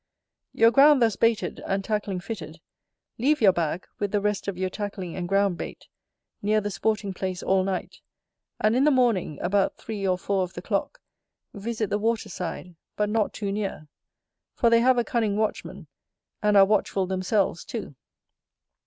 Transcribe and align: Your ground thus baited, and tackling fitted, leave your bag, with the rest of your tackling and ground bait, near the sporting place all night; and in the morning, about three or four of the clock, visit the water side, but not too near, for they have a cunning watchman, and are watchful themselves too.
Your 0.51 0.71
ground 0.71 0.99
thus 0.99 1.15
baited, 1.15 1.61
and 1.67 1.83
tackling 1.83 2.21
fitted, 2.21 2.59
leave 3.19 3.39
your 3.39 3.51
bag, 3.53 3.85
with 3.99 4.11
the 4.11 4.19
rest 4.19 4.47
of 4.47 4.57
your 4.57 4.71
tackling 4.71 5.15
and 5.15 5.29
ground 5.29 5.59
bait, 5.59 5.85
near 6.41 6.59
the 6.59 6.71
sporting 6.71 7.13
place 7.13 7.43
all 7.43 7.63
night; 7.63 7.99
and 8.59 8.75
in 8.75 8.83
the 8.83 8.89
morning, 8.89 9.37
about 9.41 9.77
three 9.77 10.07
or 10.07 10.17
four 10.17 10.41
of 10.41 10.53
the 10.53 10.61
clock, 10.63 11.01
visit 11.53 11.91
the 11.91 11.99
water 11.99 12.29
side, 12.29 12.73
but 12.95 13.09
not 13.09 13.31
too 13.31 13.51
near, 13.51 13.87
for 14.55 14.71
they 14.71 14.79
have 14.79 14.97
a 14.97 15.03
cunning 15.03 15.37
watchman, 15.37 15.85
and 16.41 16.57
are 16.57 16.65
watchful 16.65 17.05
themselves 17.05 17.63
too. 17.63 17.93